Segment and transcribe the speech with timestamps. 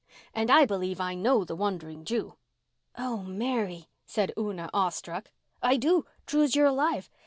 [0.33, 2.33] And I believe I know the Wandering Jew."
[2.97, 5.29] "Oh, Mary," said Una, awe struck.
[5.61, 7.07] "I do—true's you're alive.